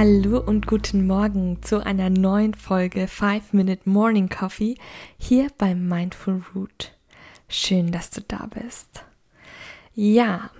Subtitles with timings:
[0.00, 4.76] Hallo und guten Morgen zu einer neuen Folge 5 Minute Morning Coffee
[5.18, 6.92] hier beim Mindful Root.
[7.48, 9.04] Schön, dass du da bist.
[9.96, 10.50] Ja,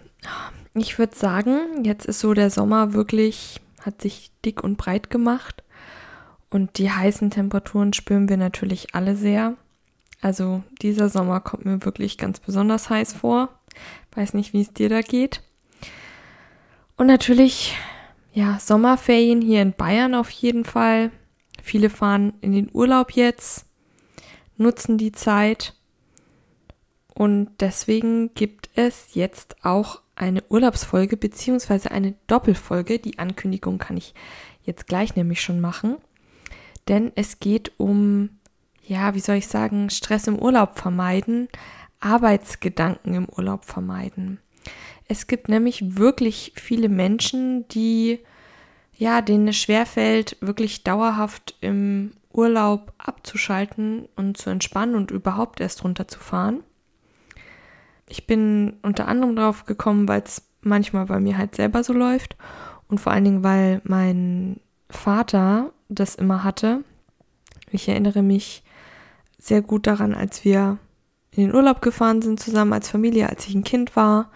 [0.75, 5.63] ich würde sagen, jetzt ist so der Sommer wirklich, hat sich dick und breit gemacht.
[6.51, 9.55] Und die heißen Temperaturen spüren wir natürlich alle sehr.
[10.21, 13.51] Also dieser Sommer kommt mir wirklich ganz besonders heiß vor.
[14.17, 15.45] Weiß nicht, wie es dir da geht.
[16.97, 17.77] Und natürlich,
[18.33, 21.11] ja, Sommerferien hier in Bayern auf jeden Fall.
[21.63, 23.67] Viele fahren in den Urlaub jetzt,
[24.57, 25.75] nutzen die Zeit.
[27.15, 32.99] Und deswegen gibt es jetzt auch eine Urlaubsfolge beziehungsweise eine Doppelfolge.
[32.99, 34.15] Die Ankündigung kann ich
[34.63, 35.97] jetzt gleich nämlich schon machen.
[36.87, 38.31] Denn es geht um,
[38.87, 41.49] ja, wie soll ich sagen, Stress im Urlaub vermeiden,
[42.01, 44.41] Arbeitsgedanken im Urlaub vermeiden.
[45.09, 48.21] Es gibt nämlich wirklich viele Menschen, die,
[48.95, 55.83] ja, denen es schwerfällt, wirklich dauerhaft im Urlaub abzuschalten und zu entspannen und überhaupt erst
[55.83, 56.63] runterzufahren
[58.09, 62.37] ich bin unter anderem drauf gekommen, weil es manchmal bei mir halt selber so läuft
[62.89, 64.61] und vor allen Dingen, weil mein
[64.91, 66.83] Vater das immer hatte.
[67.71, 68.65] Ich erinnere mich
[69.39, 70.79] sehr gut daran, als wir
[71.31, 74.31] in den Urlaub gefahren sind zusammen als Familie, als ich ein Kind war,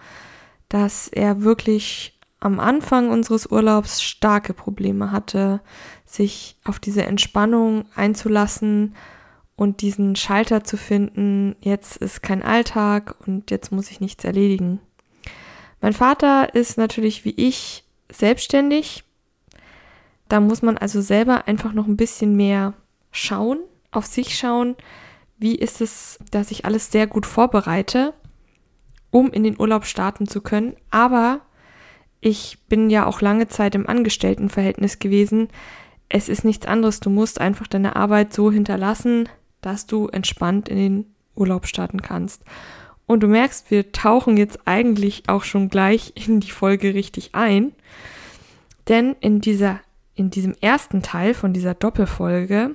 [0.73, 5.61] dass er wirklich am Anfang unseres Urlaubs starke Probleme hatte,
[6.03, 8.95] sich auf diese Entspannung einzulassen
[9.55, 14.79] und diesen Schalter zu finden, jetzt ist kein Alltag und jetzt muss ich nichts erledigen.
[15.79, 19.03] Mein Vater ist natürlich wie ich selbstständig.
[20.27, 22.73] Da muss man also selber einfach noch ein bisschen mehr
[23.11, 23.59] schauen,
[23.91, 24.75] auf sich schauen,
[25.37, 28.15] wie ist es, dass ich alles sehr gut vorbereite,
[29.13, 30.75] um in den Urlaub starten zu können.
[30.89, 31.41] Aber
[32.19, 35.49] ich bin ja auch lange Zeit im Angestelltenverhältnis gewesen.
[36.09, 36.99] Es ist nichts anderes.
[36.99, 39.29] Du musst einfach deine Arbeit so hinterlassen,
[39.61, 42.43] dass du entspannt in den Urlaub starten kannst.
[43.05, 47.73] Und du merkst, wir tauchen jetzt eigentlich auch schon gleich in die Folge richtig ein.
[48.87, 49.79] Denn in dieser,
[50.15, 52.73] in diesem ersten Teil von dieser Doppelfolge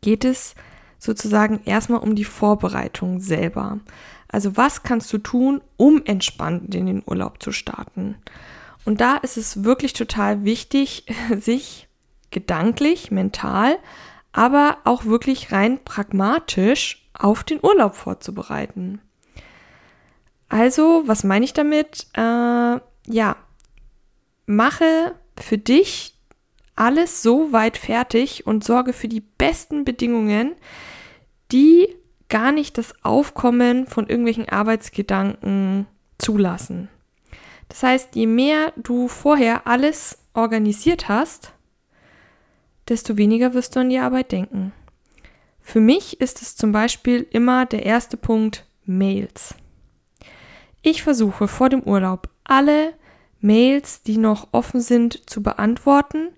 [0.00, 0.54] geht es
[0.98, 3.80] sozusagen erstmal um die Vorbereitung selber.
[4.34, 8.16] Also was kannst du tun, um entspannt in den Urlaub zu starten?
[8.84, 11.06] Und da ist es wirklich total wichtig,
[11.38, 11.86] sich
[12.32, 13.78] gedanklich, mental
[14.32, 19.00] aber auch wirklich rein pragmatisch auf den Urlaub vorzubereiten.
[20.48, 22.08] Also, was meine ich damit?
[22.14, 23.36] Äh, ja,
[24.46, 26.18] mache für dich
[26.74, 30.56] alles so weit fertig und sorge für die besten Bedingungen,
[31.52, 31.94] die
[32.34, 35.86] gar nicht das Aufkommen von irgendwelchen Arbeitsgedanken
[36.18, 36.88] zulassen.
[37.68, 41.52] Das heißt, je mehr du vorher alles organisiert hast,
[42.88, 44.72] desto weniger wirst du an die Arbeit denken.
[45.60, 49.54] Für mich ist es zum Beispiel immer der erste Punkt Mails.
[50.82, 52.94] Ich versuche vor dem Urlaub alle
[53.38, 56.30] Mails, die noch offen sind, zu beantworten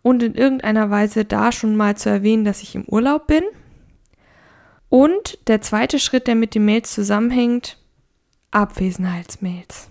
[0.00, 3.42] und in irgendeiner Weise da schon mal zu erwähnen, dass ich im Urlaub bin.
[4.90, 7.78] Und der zweite Schritt, der mit den Mails zusammenhängt,
[8.50, 9.88] Abwesenheitsmails.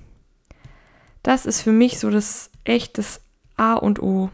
[1.24, 3.22] Das ist für mich so das echtes
[3.56, 4.30] A und O.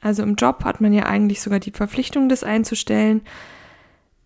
[0.00, 3.22] Also im Job hat man ja eigentlich sogar die Verpflichtung, das einzustellen.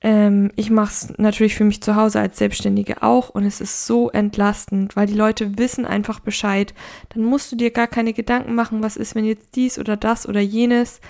[0.01, 3.87] Ähm, ich mache es natürlich für mich zu Hause als Selbstständige auch und es ist
[3.87, 6.75] so entlastend, weil die Leute wissen einfach Bescheid.
[7.11, 10.29] Dann musst du dir gar keine Gedanken machen, was ist, wenn jetzt dies oder das
[10.29, 11.01] oder jenes.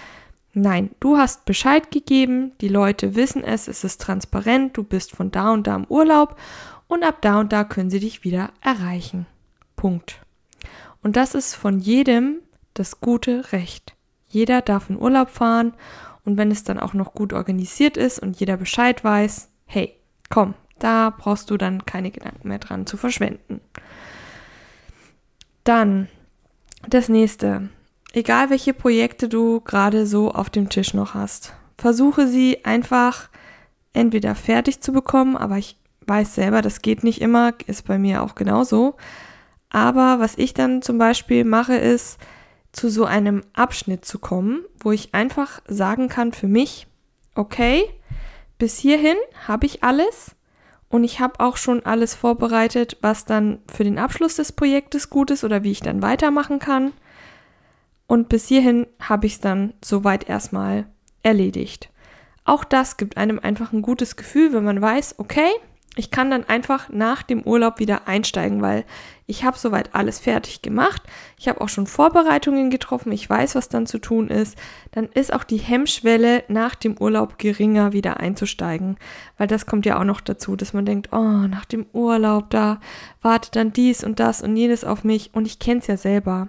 [0.59, 5.31] Nein, du hast Bescheid gegeben, die Leute wissen es, es ist transparent, du bist von
[5.31, 6.41] da und da im Urlaub
[6.89, 9.27] und ab da und da können sie dich wieder erreichen.
[9.77, 10.19] Punkt.
[11.03, 12.39] Und das ist von jedem
[12.73, 13.95] das gute Recht.
[14.29, 15.75] Jeder darf in Urlaub fahren
[16.25, 19.95] und wenn es dann auch noch gut organisiert ist und jeder Bescheid weiß, hey,
[20.31, 23.61] komm, da brauchst du dann keine Gedanken mehr dran zu verschwenden.
[25.65, 26.09] Dann
[26.89, 27.69] das nächste.
[28.17, 33.29] Egal welche Projekte du gerade so auf dem Tisch noch hast, versuche sie einfach
[33.93, 35.77] entweder fertig zu bekommen, aber ich
[36.07, 38.95] weiß selber, das geht nicht immer, ist bei mir auch genauso.
[39.69, 42.17] Aber was ich dann zum Beispiel mache, ist,
[42.73, 46.87] zu so einem Abschnitt zu kommen, wo ich einfach sagen kann für mich,
[47.35, 47.85] okay,
[48.57, 50.35] bis hierhin habe ich alles
[50.89, 55.31] und ich habe auch schon alles vorbereitet, was dann für den Abschluss des Projektes gut
[55.31, 56.95] ist oder wie ich dann weitermachen kann.
[58.07, 60.87] Und bis hierhin habe ich es dann soweit erstmal
[61.23, 61.91] erledigt.
[62.45, 65.51] Auch das gibt einem einfach ein gutes Gefühl, wenn man weiß, okay,
[65.99, 68.85] ich kann dann einfach nach dem Urlaub wieder einsteigen, weil
[69.27, 71.03] ich habe soweit alles fertig gemacht.
[71.39, 73.13] Ich habe auch schon Vorbereitungen getroffen.
[73.13, 74.59] Ich weiß, was dann zu tun ist.
[74.93, 78.99] Dann ist auch die Hemmschwelle nach dem Urlaub geringer, wieder einzusteigen.
[79.39, 82.79] Weil das kommt ja auch noch dazu, dass man denkt, oh, nach dem Urlaub, da
[83.23, 85.31] wartet dann dies und das und jenes auf mich.
[85.33, 86.49] Und ich kenne es ja selber.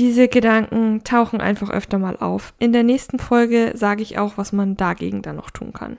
[0.00, 2.54] Diese Gedanken tauchen einfach öfter mal auf.
[2.58, 5.98] In der nächsten Folge sage ich auch, was man dagegen dann noch tun kann.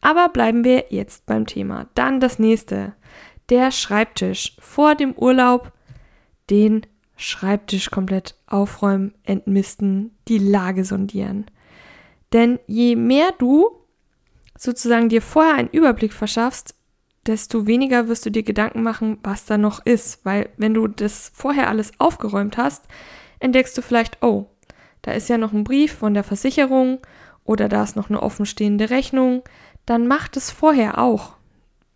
[0.00, 1.88] Aber bleiben wir jetzt beim Thema.
[1.94, 2.94] Dann das nächste.
[3.50, 4.56] Der Schreibtisch.
[4.60, 5.72] Vor dem Urlaub
[6.48, 6.86] den
[7.16, 11.50] Schreibtisch komplett aufräumen, entmisten, die Lage sondieren.
[12.32, 13.68] Denn je mehr du
[14.56, 16.74] sozusagen dir vorher einen Überblick verschaffst,
[17.28, 20.24] desto weniger wirst du dir Gedanken machen, was da noch ist.
[20.24, 22.84] Weil wenn du das vorher alles aufgeräumt hast,
[23.38, 24.46] entdeckst du vielleicht, oh,
[25.02, 26.98] da ist ja noch ein Brief von der Versicherung
[27.44, 29.42] oder da ist noch eine offenstehende Rechnung,
[29.86, 31.34] dann macht es vorher auch.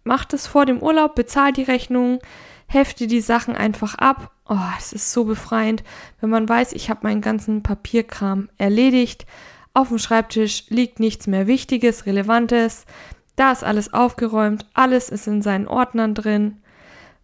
[0.05, 2.21] Macht es vor dem Urlaub, bezahl die Rechnung,
[2.67, 4.33] hefte die Sachen einfach ab.
[4.49, 5.85] Oh, es ist so befreiend,
[6.21, 9.27] wenn man weiß, ich habe meinen ganzen Papierkram erledigt.
[9.75, 12.85] Auf dem Schreibtisch liegt nichts mehr Wichtiges, Relevantes.
[13.37, 16.59] Da ist alles aufgeräumt, alles ist in seinen Ordnern drin.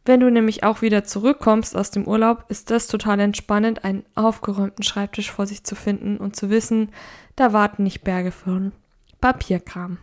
[0.05, 4.83] Wenn du nämlich auch wieder zurückkommst aus dem Urlaub, ist das total entspannend, einen aufgeräumten
[4.83, 6.91] Schreibtisch vor sich zu finden und zu wissen,
[7.37, 8.73] da warten nicht Berge von
[9.21, 9.99] Papierkram.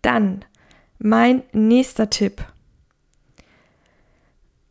[0.00, 0.44] Dann
[0.98, 2.44] mein nächster Tipp.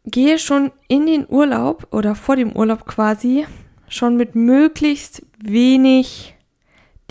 [0.05, 3.45] Gehe schon in den Urlaub oder vor dem Urlaub quasi
[3.87, 6.35] schon mit möglichst wenig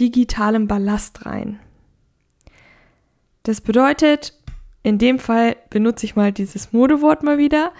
[0.01, 1.61] digitalem Ballast rein.
[3.45, 4.35] Das bedeutet,
[4.83, 7.73] in dem Fall benutze ich mal dieses Modewort mal wieder,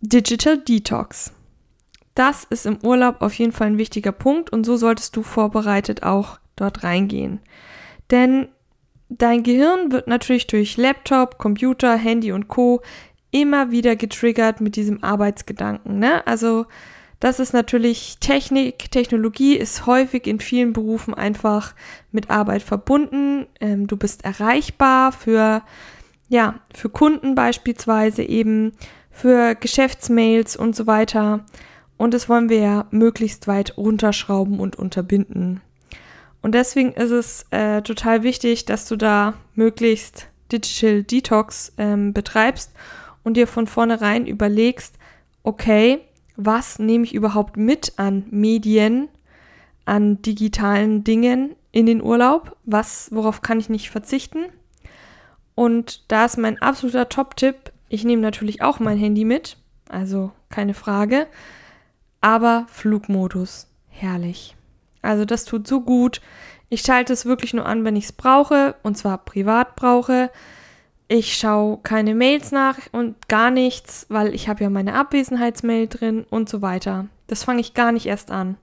[0.00, 1.32] Digital Detox.
[2.14, 6.02] Das ist im Urlaub auf jeden Fall ein wichtiger Punkt und so solltest du vorbereitet
[6.02, 7.40] auch dort reingehen.
[8.10, 8.48] Denn
[9.18, 12.80] Dein Gehirn wird natürlich durch Laptop, Computer, Handy und Co.
[13.30, 15.98] immer wieder getriggert mit diesem Arbeitsgedanken.
[15.98, 16.26] Ne?
[16.26, 16.66] Also
[17.24, 21.74] das ist natürlich Technik, Technologie ist häufig in vielen Berufen einfach
[22.12, 23.46] mit Arbeit verbunden.
[23.62, 25.62] Ähm, du bist erreichbar für,
[26.28, 28.72] ja, für Kunden beispielsweise eben,
[29.10, 31.46] für Geschäftsmails und so weiter.
[31.96, 35.62] Und das wollen wir ja möglichst weit runterschrauben und unterbinden.
[36.42, 42.72] Und deswegen ist es äh, total wichtig, dass du da möglichst Digital Detox ähm, betreibst
[43.22, 44.98] und dir von vornherein überlegst,
[45.42, 46.02] okay,
[46.36, 49.08] was nehme ich überhaupt mit an Medien,
[49.84, 52.56] an digitalen Dingen in den Urlaub?
[52.64, 54.44] Was, worauf kann ich nicht verzichten?
[55.54, 57.72] Und da ist mein absoluter Top-Tipp.
[57.88, 59.56] Ich nehme natürlich auch mein Handy mit,
[59.88, 61.26] also keine Frage.
[62.20, 64.56] Aber Flugmodus, herrlich.
[65.02, 66.20] Also das tut so gut.
[66.70, 70.30] Ich schalte es wirklich nur an, wenn ich es brauche, und zwar privat brauche.
[71.06, 76.24] Ich schaue keine Mails nach und gar nichts, weil ich habe ja meine Abwesenheitsmail drin
[76.30, 77.06] und so weiter.
[77.26, 78.56] Das fange ich gar nicht erst an.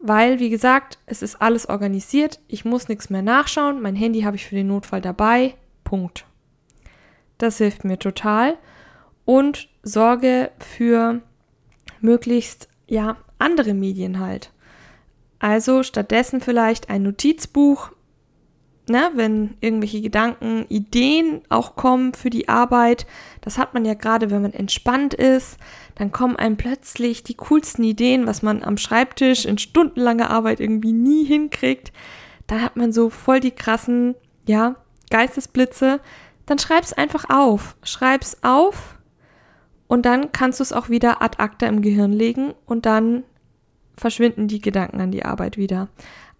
[0.00, 4.36] Weil, wie gesagt, es ist alles organisiert, ich muss nichts mehr nachschauen, mein Handy habe
[4.36, 5.54] ich für den Notfall dabei.
[5.84, 6.24] Punkt.
[7.38, 8.56] Das hilft mir total
[9.24, 11.20] und sorge für
[12.00, 14.50] möglichst ja andere Medien halt.
[15.38, 17.92] Also stattdessen vielleicht ein Notizbuch,
[18.90, 23.06] ne, wenn irgendwelche Gedanken, Ideen auch kommen für die Arbeit.
[23.40, 25.56] Das hat man ja gerade, wenn man entspannt ist.
[25.94, 30.92] Dann kommen einem plötzlich die coolsten Ideen, was man am Schreibtisch in stundenlanger Arbeit irgendwie
[30.92, 31.92] nie hinkriegt.
[32.46, 34.14] Dann hat man so voll die krassen,
[34.46, 34.76] ja,
[35.10, 36.00] Geistesblitze.
[36.46, 37.76] Dann schreib's einfach auf.
[37.82, 38.98] Schreib's auf
[39.86, 43.24] und dann kannst du es auch wieder ad acta im Gehirn legen und dann
[43.96, 45.88] verschwinden die Gedanken an die Arbeit wieder.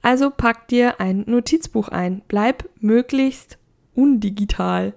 [0.03, 2.23] Also pack dir ein Notizbuch ein.
[2.29, 3.59] Bleib möglichst
[3.95, 4.95] undigital.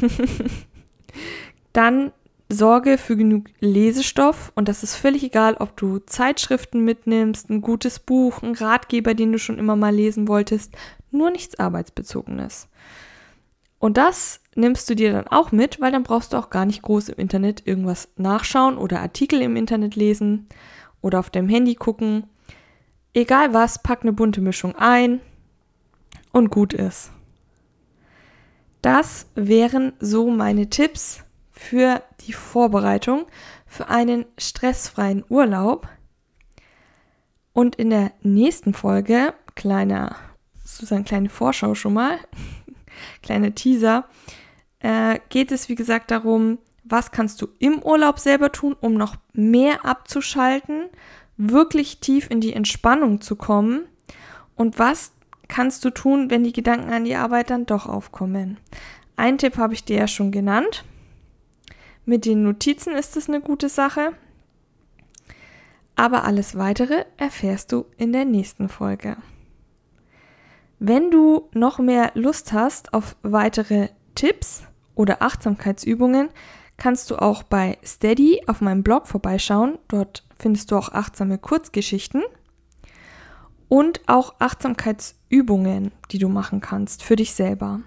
[1.72, 2.12] Dann
[2.48, 7.98] sorge für genug Lesestoff und das ist völlig egal, ob du Zeitschriften mitnimmst, ein gutes
[7.98, 10.74] Buch, ein Ratgeber, den du schon immer mal lesen wolltest,
[11.10, 12.68] nur nichts arbeitsbezogenes.
[13.78, 16.82] Und das nimmst du dir dann auch mit, weil dann brauchst du auch gar nicht
[16.82, 20.48] groß im Internet irgendwas nachschauen oder Artikel im Internet lesen
[21.00, 22.24] oder auf dem Handy gucken.
[23.14, 25.20] Egal was, pack eine bunte Mischung ein
[26.32, 27.10] und gut ist.
[28.82, 33.26] Das wären so meine Tipps für die Vorbereitung
[33.66, 35.88] für einen stressfreien Urlaub.
[37.52, 40.16] Und in der nächsten Folge, kleiner
[40.64, 42.18] sozusagen kleine Vorschau schon mal,
[43.22, 44.04] kleine Teaser,
[44.78, 49.16] äh, geht es wie gesagt darum, was kannst du im Urlaub selber tun, um noch
[49.32, 50.88] mehr abzuschalten,
[51.38, 53.86] wirklich tief in die Entspannung zu kommen
[54.56, 55.12] und was
[55.48, 58.58] kannst du tun, wenn die Gedanken an die Arbeit dann doch aufkommen.
[59.16, 60.84] Ein Tipp habe ich dir ja schon genannt.
[62.04, 64.12] Mit den Notizen ist es eine gute Sache.
[65.96, 69.16] Aber alles weitere erfährst du in der nächsten Folge.
[70.78, 74.62] Wenn du noch mehr Lust hast auf weitere Tipps
[74.94, 76.28] oder Achtsamkeitsübungen,
[76.76, 79.78] kannst du auch bei Steady auf meinem Blog vorbeischauen.
[79.88, 82.22] Dort findest du auch achtsame Kurzgeschichten
[83.68, 87.80] und auch Achtsamkeitsübungen, die du machen kannst für dich selber.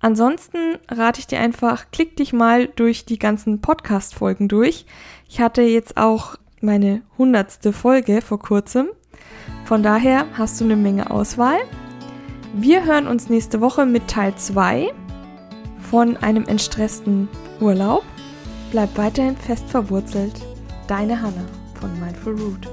[0.00, 4.84] Ansonsten rate ich dir einfach, klick dich mal durch die ganzen Podcast-Folgen durch.
[5.28, 8.88] Ich hatte jetzt auch meine hundertste Folge vor kurzem.
[9.64, 11.58] Von daher hast du eine Menge Auswahl.
[12.54, 14.92] Wir hören uns nächste Woche mit Teil 2
[15.90, 17.28] von einem entstressten
[17.60, 18.02] Urlaub.
[18.72, 20.51] Bleib weiterhin fest verwurzelt.
[20.88, 22.68] Deine Hanna von Mindful Root.